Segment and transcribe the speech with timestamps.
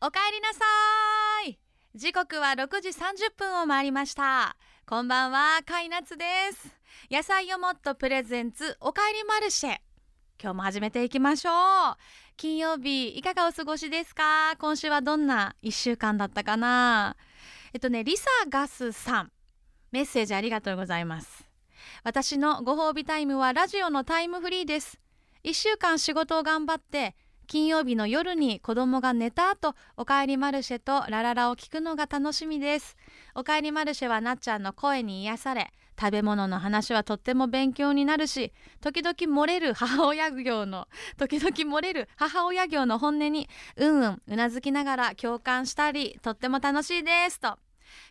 [0.00, 0.60] おかえりなさ
[1.48, 1.58] い。
[1.96, 4.56] 時刻は6時30分を回りました。
[4.86, 6.68] こんばんはかいなつです。
[7.10, 9.78] 野菜をもっとプレゼンツおかえりマルシェ。
[10.40, 11.96] 今日も始めていきましょう。
[12.36, 14.54] 金曜日いかがお過ごしですか？
[14.60, 17.16] 今週はどんな1週間だったかな？
[17.72, 19.32] えっとねリサガスさん。
[19.90, 21.44] メッセージありがとうございます。
[22.04, 25.00] 私のご褒美タイムはラジオのタイムフリーです。
[25.42, 27.16] 1週間仕事を頑張って
[27.48, 32.94] 金曜日の夜に子供が寝た後おかえりマルシェとラララを聞くのが楽しみです。
[33.34, 47.58] おかえりマルシェはなっちゃんの声に癒され食べ物の話はとっても勉強になるし時々漏れる母親業の時々漏れる母親業の本音にうんうんうなずきながら共感したりとっても楽しいですと。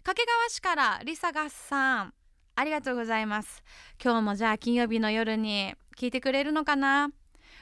[0.04, 2.14] 掛川市からリサガスさん
[2.56, 3.62] ありがとうございます。
[4.04, 7.12] 今日もじゃあ金曜日の夜に聞いてくれるのかな？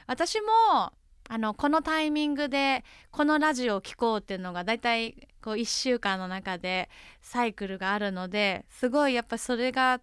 [0.06, 0.94] 私も
[1.28, 6.88] あのこのタイミングでこのラジオを聴こうっていうのがだいたいこう1週間の中で
[7.20, 10.00] サイクルがあるのですごいやっぱそれが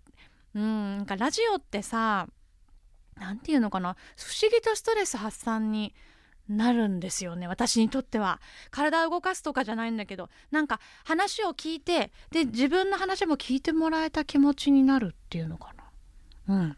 [0.53, 2.27] うんなんかラジオってさ
[3.15, 5.93] 何て言うのかな不思議とストレス発散に
[6.49, 8.41] なるんですよね私にとっては。
[8.69, 15.73] 体を動かすとかじゃないんだけどなんか話を聞いてで自分の話も聞いてもらえた気持ちになるっていうのか
[16.47, 16.55] な。
[16.55, 16.77] うん。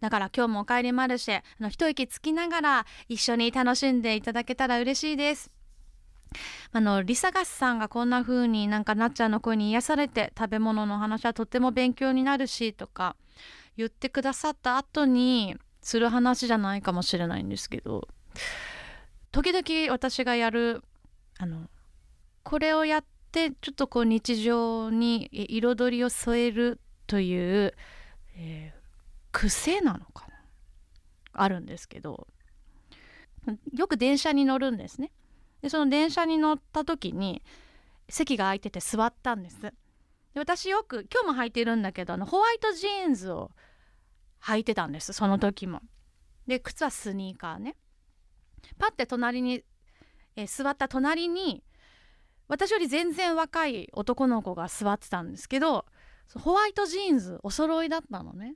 [0.00, 5.50] だから今日もおかえりマルシェあの一息つきながら一緒に楽しんでいただけたら嬉しいです。
[6.72, 13.16] あのリサガスさんがこんな風になんかなっちゃんの声に癒されて食べ物の話はとっても勉強になるしとか
[13.76, 18.06] 言ってくださった後にする話じゃないかもしれないんですけど
[19.32, 20.82] 時々私がやる
[21.38, 21.68] あの
[22.42, 27.74] これをやってちょっとこう日常に彩りを添えるという、
[28.36, 28.79] えー、
[29.32, 30.34] 癖なのかな？
[31.32, 32.26] あるんですけど
[33.72, 35.10] よく電車に乗るんですね。
[35.62, 37.42] でその電車に乗った時に
[38.08, 39.60] 席が空いてて座ったんです。
[39.60, 39.72] で
[40.36, 43.50] 私よく今日も履いてるんだけどあのホワイトジーンズを
[44.42, 45.12] 履いてたんです。
[45.12, 45.80] その時も。
[46.46, 47.76] で靴はスニーカーね。
[48.78, 49.64] パッて隣に、
[50.36, 51.62] え座った隣に
[52.48, 55.86] 私より全然若い男の子が座ってたんですけど
[56.34, 58.54] ホワイトジーンズお揃いだったのね。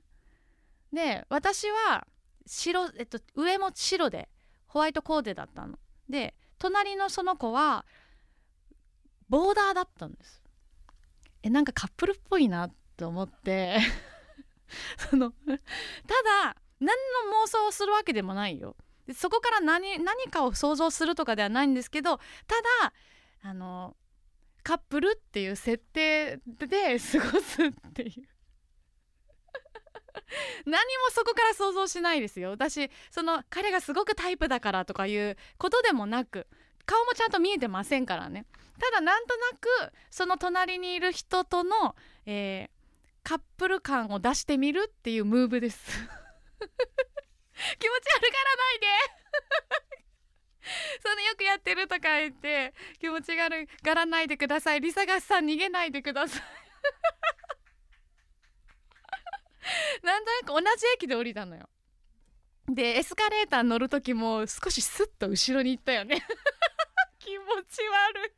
[0.95, 2.07] で私は
[2.47, 4.29] 白、えっと、上も白で
[4.65, 5.77] ホワイトコーデだったの。
[6.09, 7.85] で隣のその子は
[9.27, 10.41] ボーダーだったんです。
[11.43, 13.77] えなんかカップルっぽいなと思って。
[15.09, 16.87] そのただ何
[17.29, 18.77] の妄想をするわけでもないよ。
[19.13, 22.23] そこから何何かを想像するとかではないんですけどた
[22.81, 22.93] だ
[23.43, 23.95] あの
[24.63, 28.34] カップルっていう設定で過ごすっていう。
[30.65, 32.51] 何もそこから想像しないですよ。
[32.51, 36.47] 私その彼がすごくタイプだからとかいうことでもなく
[36.85, 38.45] 顔もちゃんと見えてませんからね。
[38.79, 41.95] ただなんとなくその隣にいる人との、
[42.25, 45.91] えー、カップル感を出してみるっていうムーブです。
[47.79, 48.87] 気持ち悪がらないで。
[51.01, 54.81] そのよくやってるとか言って気持ち悪がらないでください。
[54.81, 56.41] リサガスさん逃げないでください。
[60.03, 61.69] なんとなく同じ駅で降りたのよ。
[62.67, 66.25] でエスカレーター乗る時も少しスッと後ろに行ったよね。
[67.19, 67.81] 気持ち
[68.13, 68.33] 悪い。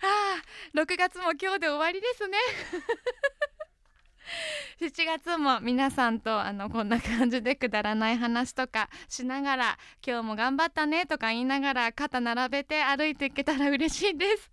[0.00, 0.42] はあ
[0.74, 2.38] 6月も今日で終わりですね。
[4.80, 14.50] 7月も皆さんとあのこんな感じでくだらない話とかしながら今日も頑張ったねとか言いながら肩並べて歩いていけたら嬉しいです。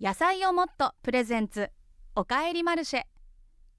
[0.00, 1.70] 野菜をもっとプレゼンツ。
[2.18, 3.02] おかえりマルシェ。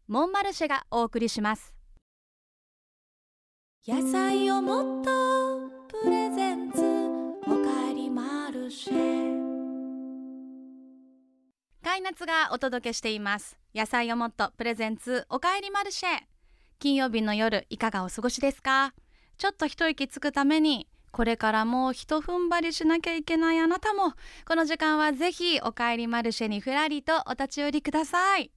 [0.07, 1.73] モンマルシェがお送りします。
[3.87, 5.71] 野菜をもっと
[6.03, 6.79] プレゼンツ
[7.47, 9.35] おかえりマルシェ。
[11.83, 13.57] カイナツがお届けしています。
[13.73, 16.09] 野菜をもっとプレゼンツおかえりマルシェ。
[16.77, 18.93] 金曜日の夜いかがお過ごしですか？
[19.39, 24.13] ちょっと一息つくためにこれからもう一踏ん張りしなきゃいけないあなたも
[24.45, 28.51] この時間はぜひおかえりマルシェにふらりとお立ち寄りください。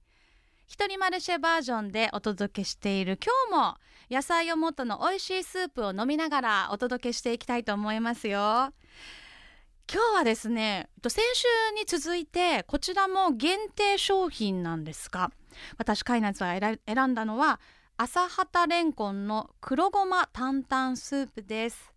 [0.67, 3.19] 一人マルシェバージョンでお届けしている
[3.49, 3.77] 今日も
[4.09, 8.73] 野菜をもとの美味しいスープを飲みながらお届けしていきたいと思いますよ。
[9.93, 15.31] 今日はですね先週に続いてこちらも限定商品なんですが
[15.77, 17.59] 私カイナツが選んだのは
[17.97, 21.91] 朝畑レンコンの黒ごま担々スープです。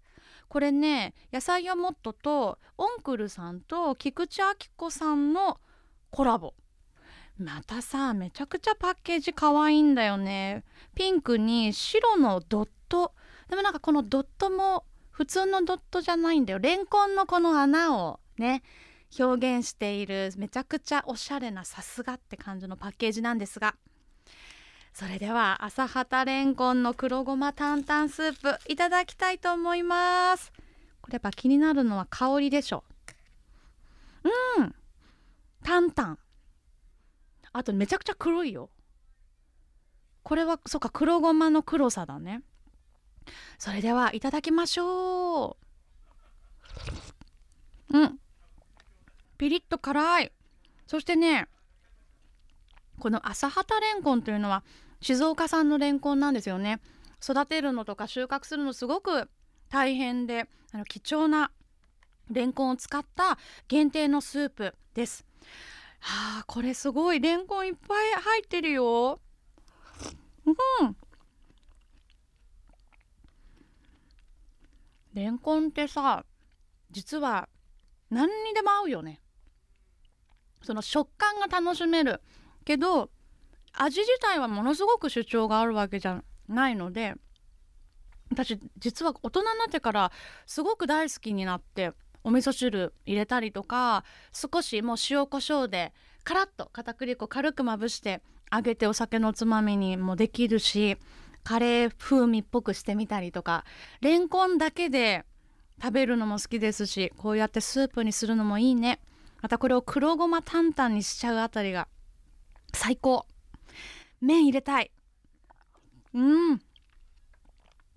[0.55, 5.59] これね野菜をもっととオンクルさんと菊池亜希子さんの
[6.13, 6.55] コラボ。
[7.37, 10.63] またさめちゃくちゃパッケージ可愛いんだよね。
[10.95, 13.15] ピンクに白のドット。
[13.51, 16.61] でもなんかこのドットも普通のドットじゃないんだよ。
[16.61, 18.63] レンコンのこの穴をね
[19.19, 23.75] 表現しているめちゃくちゃおしゃれなさすがって感じのパッケージなんですが。
[24.95, 30.53] それでは朝畑レンコンの黒ごま担々スープいただきたいと思います。
[31.01, 32.85] これやっぱ気になるのは香りでしょ
[34.59, 34.63] う。
[34.63, 34.75] ん。
[35.65, 36.17] 担々。
[37.53, 38.71] あとめちゃくちゃ黒いよ。
[40.23, 42.43] これはそうか黒ごまの黒さだね。
[43.59, 45.57] それではいただきましょ
[47.91, 47.99] う。
[47.99, 48.19] うん。
[49.39, 50.33] ピリッと辛い。
[50.87, 51.49] そしてね
[53.01, 54.63] この朝畑レンコンというのは
[55.05, 56.81] 静岡産のレンコンなんですよね。
[57.23, 59.29] 育てるのとか収穫するのすごく
[59.69, 61.51] 大変であの貴重な
[62.31, 63.37] レンコンを使った
[63.69, 65.27] 限定のスープです。
[66.01, 69.21] はあこれすごいレンコンいっぱい入ってるよ。
[70.47, 70.51] う
[70.87, 70.97] ん。
[75.13, 76.25] レンコンってさ
[76.91, 77.51] 実は
[78.09, 79.21] 何にでも合うよね。
[80.63, 82.23] その食感が楽しめる
[82.65, 83.11] けど
[83.77, 87.15] 味自体はものすごく主張があるわけじゃないので
[88.31, 90.13] 私実は大人になってから
[90.47, 91.93] すごく大好きになって
[92.23, 95.93] お味噌汁入れたりとか少しもう塩コショウで
[96.25, 98.23] カラッと片栗粉軽くまぶして
[98.53, 100.97] 揚げてお酒のつまみにもできるし
[101.43, 103.65] カレー風味っぽくしてみたりとか
[104.01, 105.25] レンコンだけで
[105.83, 109.01] 食べるのも好きですしこうやってスープにするのもいいね。
[109.43, 111.89] またこれを黒ごま担々にしちゃうあたりが
[112.73, 113.27] 最高。
[114.25, 114.91] 麺入れたい。
[116.15, 116.19] う
[116.55, 116.61] ん。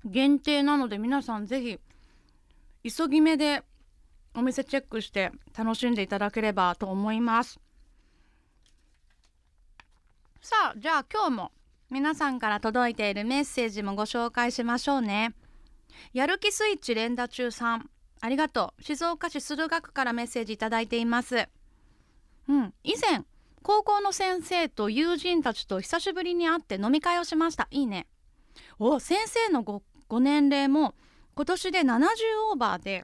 [0.03, 1.79] 限定なので皆さんぜひ
[2.97, 3.63] 急ぎ目で
[4.35, 7.59] お店チェックして楽しんでいただければと思います。
[10.41, 11.51] さあじゃあ今日も
[11.89, 15.33] 皆さんから届いているメッセージもご紹介しましょうね。
[16.13, 17.89] やる気スイッチ連打中さん。
[18.19, 18.83] ありがとう。
[18.83, 21.47] 静岡市駿河区からメッセージいただいています。
[22.49, 22.73] うん。
[22.83, 23.23] 以前
[23.67, 27.67] 高校の先生と友人たちと久しぶりに会って飲み会をしました。
[27.69, 28.07] いいね。
[28.79, 30.95] お先生のごご年齢も
[31.35, 32.05] 今年で70
[32.53, 33.03] オーバーで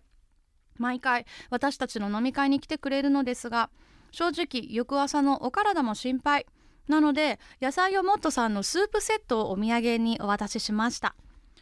[0.77, 3.71] 毎回私たちの飲み会に来てくれるのですが
[4.11, 6.45] 正直翌朝のお体も心配。
[6.87, 11.13] なので野菜をもっとさんのスープセットをお土産にお渡ししました。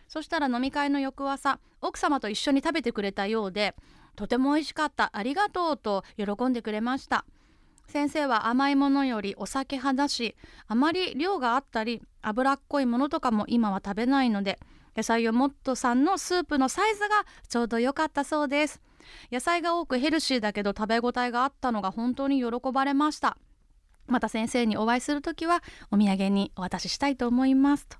[0.09, 3.73] そしたら飲み会の翌朝奥様と一緒に食べてくれたようで
[4.15, 5.09] とても美味しかった。
[5.13, 7.25] ありがとうと喜んでくれました。
[7.87, 10.35] 先生は甘いものよりお酒派だし
[10.67, 14.59] あまり量があったり脂っこいものとかも今は食べないので
[14.95, 18.81] 野菜をもっとさんのスープのサイズがちょうど良かったそうです。
[19.31, 23.37] 野菜が多くヘルシーだけど食べ応えがあったのが本当に喜ばれました。
[24.07, 27.97] また先生にお会いする時はお土産にお渡ししたいと思いますと。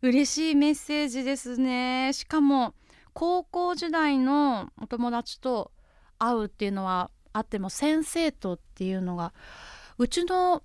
[0.00, 2.12] 嬉しいメッセージですね。
[2.14, 2.74] しかも
[3.12, 5.72] 高校時代のお友達と
[6.18, 9.32] 会うっていうのはあっても先生とっていうのが
[9.98, 10.62] うちの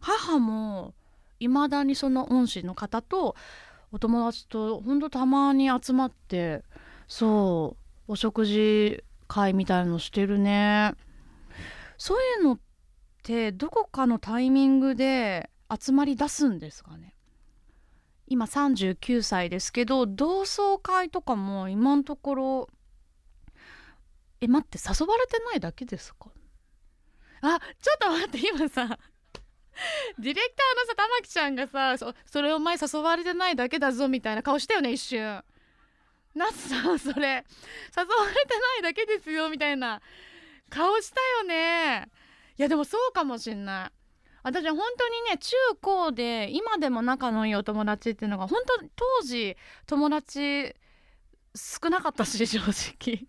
[0.00, 0.94] 母も
[1.40, 3.36] いまだにその恩師の方と
[3.92, 6.64] お友達とほんとたまに集まって
[7.08, 7.76] そ
[8.08, 10.94] うお食事会みたいのしてるね。
[11.98, 12.58] そういうのっ
[13.22, 17.14] てどこかのタイミングで集まり出すんですかね？
[18.28, 22.68] 今39歳ですけど同窓会とかも今のところ
[24.40, 26.30] え待って誘われてないだけですか？
[27.42, 28.98] あちょっと待って今さ
[30.18, 35.42] ディレクターのさ玉木ちゃんがさそそれお前誘われてないだけだぞみたいな顔したよね一瞬。
[36.34, 37.12] なさんそれ。
[37.14, 40.00] 誘われてないだけですよみたいな。
[40.68, 42.08] 顔したよね。
[42.58, 43.90] いやでもそうかもしんない。
[44.42, 49.56] 私は本当にね中高で今でも仲のいいお友達っていうのが本当当時
[49.86, 50.74] 友達
[51.54, 53.26] 少なかったし正直。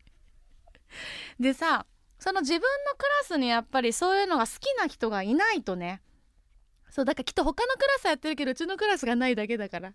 [1.40, 1.86] でさ
[2.20, 2.66] その自分の
[2.98, 6.02] クラスにやっぱりそういうのが好きな人がいないとね。
[6.90, 9.94] そうだからきっと他のクラスやってるけどうちのクラスがないだけだから。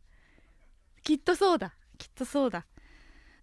[1.02, 1.74] きっとそうだ。
[1.98, 2.66] きっとそうだ、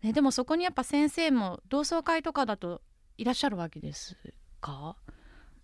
[0.02, 2.82] ね、でもそこにやっぱ先生も同窓会とかだと
[3.18, 4.16] いらっしゃるわけです
[4.62, 4.96] か？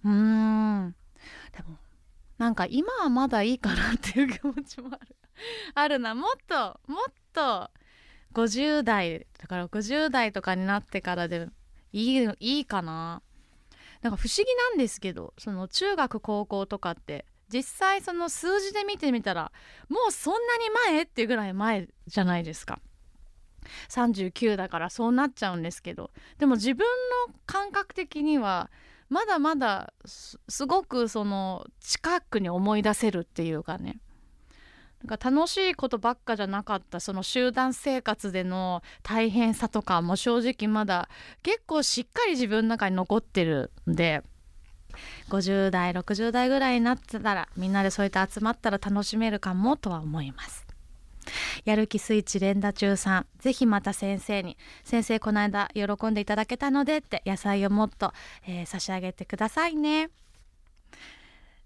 [0.04, 0.96] うーん。
[1.56, 1.78] でも
[2.38, 5.16] なんか今はまだいいかなっていう気持ちもある。
[5.74, 6.16] あるな。
[6.16, 7.72] もっともっと
[8.34, 11.48] 50代だから60代とかになってからで
[11.96, 13.22] いいいいかな。
[14.02, 19.52] なんか不思議なんですけどその中学高校とかって実際その数字で見てみたら
[19.90, 22.80] もうそんなに前っていうぐらい前じゃないですか。
[23.90, 26.86] 39だからそうなっちゃうんですけどでも自分
[27.28, 28.70] の感覚的には
[29.10, 30.38] まだまだす
[30.68, 34.00] ごくその近くに思い出せるっていうかね。
[35.06, 37.00] なんか楽しいことばっかじゃなかった。
[37.00, 41.10] その集団生活での大変さとかも正直まだ
[41.44, 44.24] 結構しっかり自分の中に残ってるんで。
[45.30, 50.66] 50代60代ぐらいになってたらみんなでそうやって集まったら楽しめるかもとは思います。
[51.66, 58.14] やる気スイッチ連打中さんぜひまた先生に先生この間喜んでいただけたのでって野菜をもっと、
[58.48, 60.10] えー、差し上げてくださいね。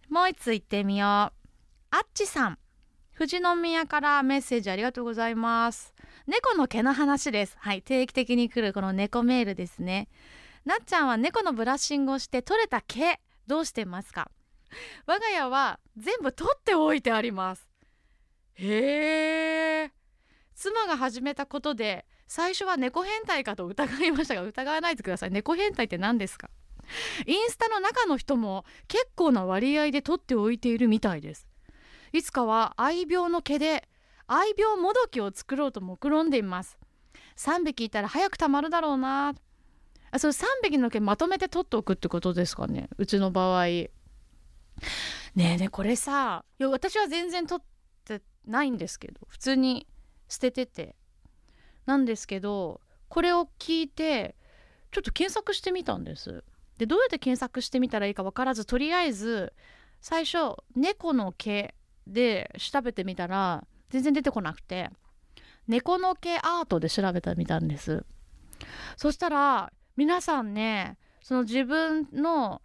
[0.10, 1.08] もう一つ行ってみよう。
[1.92, 2.58] あっちさん。
[3.20, 5.94] 富士宮からメッセージありがとうございます。
[6.26, 7.58] 猫の毛の話です。
[7.60, 10.08] はい定期的に来るこの猫メールですね。
[10.64, 14.32] なっちゃんは猫のブラッシングをして取れた毛どうしてますか？
[15.06, 17.68] 我が家は全部取っておいてあります。
[18.54, 19.92] へえ
[20.56, 25.32] 妻が始めたことで最初は猫変態かと疑いましたが疑わないでください。
[25.32, 26.50] 猫変態って何ですか？
[27.28, 31.49] インスタの中の人も結構な割合で取っておいているみたいです。
[32.14, 33.88] いつかは愛病の毛で
[34.28, 36.78] 愛病もどきを作ろうと目論んでいます。
[37.36, 39.34] 3匹いたら早くたまるだろうな。
[40.12, 42.90] あそれ3匹の毛まとめて取っておくってことですかね。
[42.98, 43.66] うちの場合。
[43.66, 43.90] ね
[45.36, 47.66] えねこれさいや私は全然取っ
[48.06, 49.88] てないんですけど普通に
[50.28, 50.96] 捨ててて。
[51.86, 54.36] なんですけどこれを聞いて
[54.92, 56.44] ちょっと検索してみたんです。
[56.78, 59.54] でどうやって検索してみたらいいか分からずとりあえず
[60.02, 61.74] 最初猫の毛
[62.08, 64.90] で調べてみたら全然出てこなくて
[65.68, 68.06] 猫の毛アートで調べてみたんです。
[68.98, 72.62] そしたら皆さんねその自分の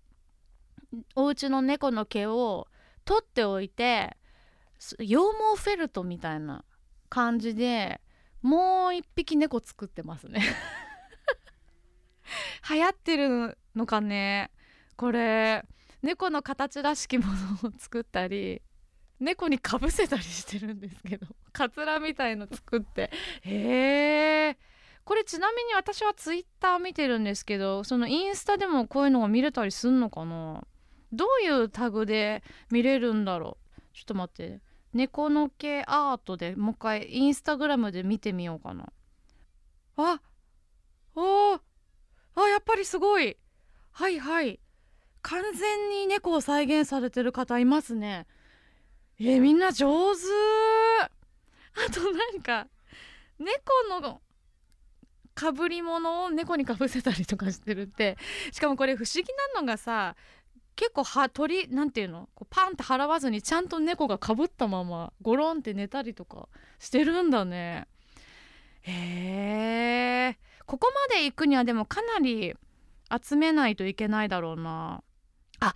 [1.15, 2.67] お家の猫の毛を
[3.05, 4.17] 取っておいて
[4.79, 5.23] 羊毛
[5.57, 6.65] フェルトみたいな
[7.09, 8.01] 感じで
[8.43, 10.43] もう一匹猫作ってますね。
[12.71, 14.51] 流行ってるのかね
[14.97, 15.65] これ。
[16.03, 17.25] 猫の形らしきも
[17.63, 18.61] のを作ったり
[19.21, 23.11] 猫にかぶせたりしてるんですけど カツラみたいの作って。
[23.43, 24.59] へえ
[25.05, 30.67] これちなみに私はツイッター見てるんですけどそのインスタでもこういうのが見れたりすんのかな？
[31.13, 33.81] どういうタグで見れるんだろう？
[33.93, 34.61] ちょっと待って。
[34.95, 38.93] 猫の毛アートでもう一回インスタグラムで見てみようかな。
[39.97, 40.21] あ
[41.15, 41.61] お
[42.37, 43.37] あやっぱりすごい。
[43.93, 44.59] はいはい。
[45.23, 48.27] 完全に猫を再現されてる方いますね。
[49.21, 50.21] えみんな上手。
[51.87, 52.69] あとなんか
[53.39, 53.49] 猫
[54.01, 54.21] の
[55.35, 58.17] かぶり物を猫にかぶせたりとかしてるって
[58.53, 60.15] しかもこれ不思議なのがさ
[60.77, 62.29] 結構は鳥なんていうの？
[62.35, 67.87] こうパンって払わずにちゃんと猫がかぶったままゴロンって寝たりとかしてるんだね。
[68.83, 72.55] へえここまで行くにはでもかなり
[73.23, 75.03] 集めないといけないだろうな。
[75.61, 75.75] あ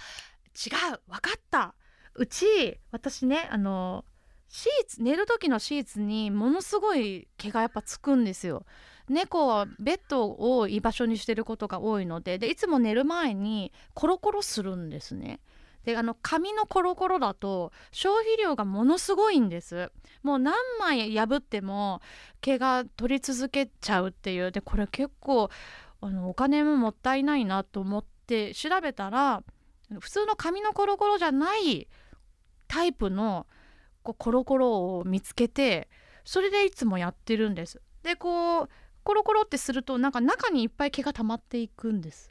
[0.54, 1.00] 違う。
[1.08, 1.74] 分かった。
[2.18, 4.04] うち私ねあの
[4.48, 8.64] シーツ寝る時のシーツにものすごい毛がやっぱつくんですよ。
[9.08, 15.40] 猫はベッドを居場所にしてることが多いのででいつも寝る前にコロコロするんですね。
[15.84, 19.90] であの紙のコロコロだと消費量がものすごいんです。
[20.22, 22.00] もう何枚破っても
[22.40, 24.50] 毛が取り続けちゃうっていう。
[24.50, 25.50] でこれ結構
[26.00, 29.42] あのお金ももったいないなと思って調べたら
[30.00, 31.88] 普通の紙のコロコロじゃない
[32.68, 33.46] タイプの
[34.02, 35.88] こうコロコロを見つけて
[36.24, 37.80] それでいつもやってるんです。
[38.02, 38.68] でこう
[39.02, 42.30] コロコロってするとなんか中にいっぱい毛が溜まっていくんです。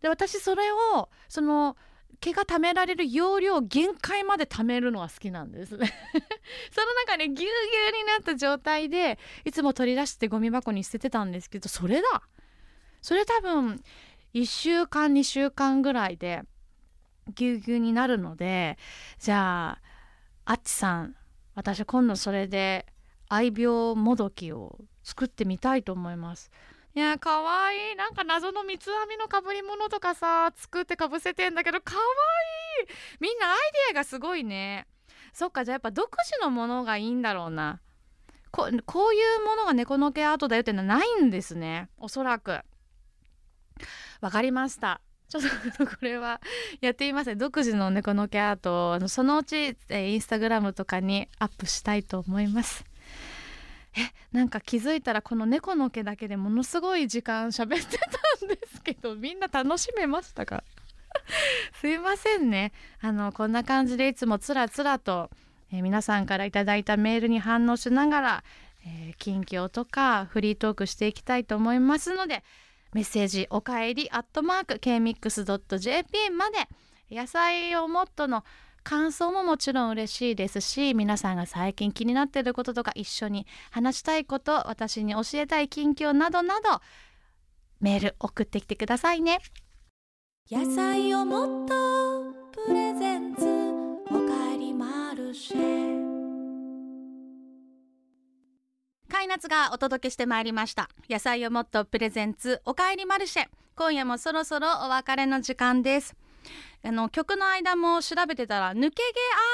[0.00, 1.76] で私それをその
[2.20, 5.70] 毛が溜められる容量限界まで溜めるのが好きなんです。
[5.76, 5.86] その
[7.06, 12.22] 中でぎゅうぎゅうになった状態でいつも取り出してゴミ箱に捨ててたんですけどそれだ。
[13.02, 13.82] それ多分
[14.34, 16.42] 1週間2週間ぐらいで
[17.34, 18.78] ぎゅうぎゅうになるので
[19.18, 19.82] じゃあ
[20.44, 21.16] あっちさん
[21.54, 22.86] 私今度それで
[23.28, 26.50] 愛病もどきを作ってみたいと思います。
[26.94, 27.96] いやかわいい。
[27.96, 32.00] なんか謎の三つ編みのかぶり物とかさ作ってかぶせてんだけどかわ
[32.80, 32.86] いい。
[33.20, 33.56] みんなアイ
[33.92, 34.86] デアがすごいね。
[35.32, 37.80] そっかじゃあやっぱ独自のものがいいんだろうな。
[38.50, 41.90] ここういうものが猫の毛アートだよっていうのはないんですね。
[41.98, 42.60] おそらく。
[44.20, 45.00] わかりました。
[45.28, 45.42] ちょっ
[45.76, 46.40] とこれは
[46.80, 48.94] やってみますね独自の猫の毛アート。
[48.94, 52.84] あのそのうち、インスタグラムとかにアップしたいと思います。
[53.98, 60.62] えなんか気づいたらこの猫の毛だけでものすごい時間喋ってたんですけどみんな楽しめましたか？
[61.80, 62.72] すいませんね。
[63.00, 65.30] あのこんな感じでいつもつらつらと、
[65.72, 68.44] え、皆さんから頂いたメールに反応しながら、
[68.84, 72.44] えー、近況とかフリートークしていきたいと思いますので
[72.96, 76.56] メッセージおかえりアットマーク kmix.jp まで。
[77.10, 78.42] 野菜をもっとの
[78.82, 86.80] 感想ももちろん嬉しいですし皆さんが最近気になっていることとか一緒に話したいこと私に教えたい近況などなど
[87.80, 89.38] メール送ってきてくださいね。
[90.50, 92.32] 野菜をもっと
[92.66, 93.55] プレゼンツ
[99.36, 100.88] カイナツがお届けしてまいりました。
[101.10, 103.44] 野菜をもっとプレゼンツおかえりマルシェ。
[103.74, 106.16] 今夜もそろそろお別れの時間です。
[106.82, 109.02] あの曲の間も調べてたら抜け毛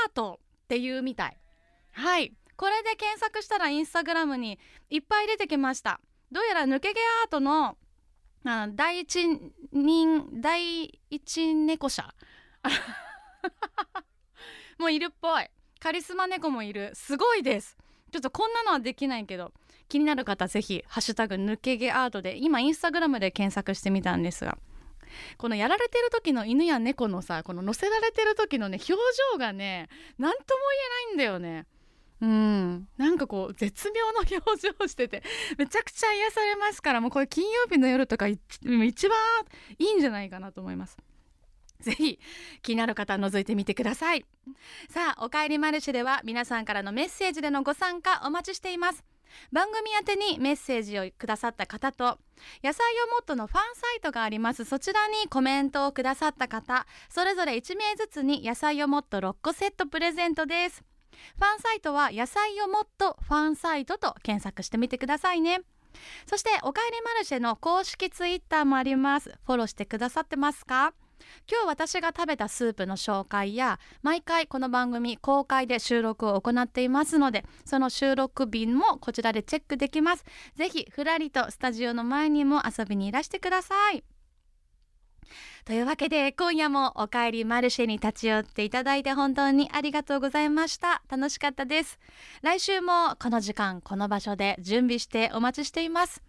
[0.07, 1.37] アートっていうみたい。
[1.91, 2.33] はい。
[2.57, 6.01] これで検索したらインスタグラムにいっぱい出てきました。
[6.31, 7.77] どうやら抜け毛アートの
[8.45, 9.27] あ第一
[9.73, 12.15] 人第一猫者。
[14.79, 15.49] もういるっぽい。
[15.81, 16.93] カリスマ猫もいる。
[16.95, 17.77] すごいです。
[18.13, 19.53] ちょっとこんなのはできないけど。
[19.93, 24.57] 気になる方ぜひハッシュタグ抜け毛アートで今インスタグラムで検索してみたんですが
[25.37, 28.95] このやられてる時の犬や猫のさこの乗せられてる時のね表
[29.35, 30.45] 情がね何とも
[31.11, 31.67] 言えないんだよね。
[32.23, 32.89] うん。
[32.97, 35.23] なんかこう絶妙な表情してて
[35.59, 39.19] めちゃくちゃ癒されますからもうこれ金曜日の夜とか一番
[39.79, 40.97] いいんじゃないかなと思います。
[41.81, 42.19] ぜひ
[42.63, 44.25] 気になる方覗いてみてください。
[44.89, 49.05] さあおかえりマルシェでは皆さんからのメッセージでのご参加お待ちしています。
[49.53, 52.19] 番組宛にメッセージをくださった方と
[52.63, 54.65] 野菜をもっとのファンサイトがあります。
[54.65, 60.83] そちらにコメントをくださった方それぞれ1名ずつに野菜をもっと6個セットプレゼントです。
[61.39, 65.61] ファンサイトは野菜をもっとファンサイトと検索してみてくださいね。
[66.27, 69.39] そしておかえりマルシェの公式ツイッターもあります。
[69.47, 70.95] フォローしてくださってますか？
[71.51, 80.25] 今日私が食べたスープの紹介や毎回この番組公開で収録を行っていますのでその収録便もこちらでチェックできます。
[80.57, 84.05] ぜひふらりとスタジオの前にも遊びにいらしてください。
[85.65, 91.03] というわけで今夜もおかえりマルシェに立ち寄っていただいて本当にありがとうございました。
[91.09, 91.99] 楽しかったです。
[92.43, 96.23] 来週もこの時間この場所で準備してお待ちしています。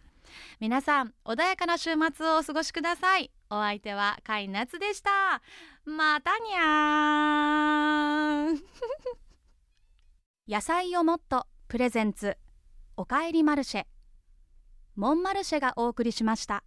[0.60, 3.32] 皆さん穏やかな週末をお過ごしください。
[3.56, 5.44] お相手は甲斐夏でした。
[5.86, 8.60] またにゃー。
[10.48, 12.36] 野菜をもっとプレゼンツ。
[12.98, 13.86] おかえりマルシェ。
[14.96, 16.64] モンマルシェがお送りしました。